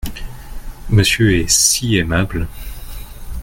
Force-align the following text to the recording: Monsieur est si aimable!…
Monsieur 0.89 1.31
est 1.37 1.47
si 1.47 1.95
aimable!… 1.97 2.47